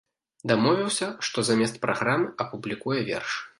Дамовіўся, 0.51 1.09
што 1.29 1.45
замест 1.51 1.79
праграмы 1.85 2.27
апублікуе 2.47 2.99
верш. 3.15 3.31